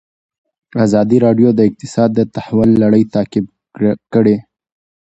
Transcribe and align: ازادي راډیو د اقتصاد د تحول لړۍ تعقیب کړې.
ازادي 0.85 1.17
راډیو 1.25 1.49
د 1.55 1.59
اقتصاد 1.69 2.09
د 2.15 2.19
تحول 2.35 2.69
لړۍ 2.83 3.03
تعقیب 3.13 3.45
کړې. 4.13 4.37